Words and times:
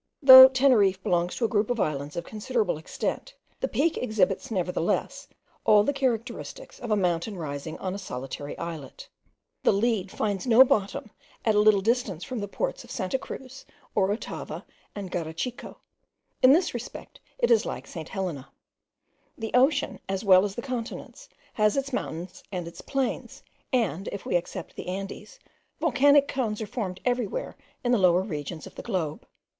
Though 0.23 0.49
Teneriffe 0.49 1.03
belongs 1.03 1.35
to 1.35 1.45
a 1.45 1.47
group 1.47 1.69
of 1.69 1.79
islands 1.79 2.15
of 2.15 2.23
considerable 2.23 2.75
extent, 2.79 3.35
the 3.59 3.67
Peak 3.67 3.97
exhibits 3.97 4.49
nevertheless 4.49 5.27
all 5.63 5.83
the 5.83 5.93
characteristics 5.93 6.79
of 6.79 6.89
a 6.89 6.95
mountain 6.95 7.37
rising 7.37 7.77
on 7.77 7.93
a 7.93 7.99
solitary 7.99 8.57
islet. 8.57 9.07
The 9.61 9.71
lead 9.71 10.09
finds 10.09 10.47
no 10.47 10.63
bottom 10.63 11.11
at 11.45 11.53
a 11.53 11.59
little 11.59 11.81
distance 11.81 12.23
from 12.23 12.39
the 12.39 12.47
ports 12.47 12.83
of 12.83 12.89
Santa 12.89 13.19
Cruz, 13.19 13.63
Orotava, 13.95 14.65
and 14.95 15.11
Garachico: 15.11 15.75
in 16.41 16.51
this 16.51 16.73
respect 16.73 17.19
it 17.37 17.51
is 17.51 17.63
like 17.63 17.85
St. 17.85 18.09
Helena. 18.09 18.49
The 19.37 19.51
ocean, 19.53 19.99
as 20.09 20.23
well 20.25 20.45
as 20.45 20.55
the 20.55 20.63
continents, 20.63 21.29
has 21.53 21.77
its 21.77 21.93
mountains 21.93 22.43
and 22.51 22.67
its 22.67 22.81
plains; 22.81 23.43
and, 23.71 24.09
if 24.11 24.25
we 24.25 24.35
except 24.35 24.75
the 24.77 24.87
Andes, 24.87 25.37
volcanic 25.79 26.27
cones 26.27 26.59
are 26.59 26.65
formed 26.65 26.99
everywhere 27.05 27.55
in 27.83 27.91
the 27.91 27.99
lower 27.99 28.23
regions 28.23 28.65
of 28.65 28.73
the 28.73 28.81
globe. 28.81 29.27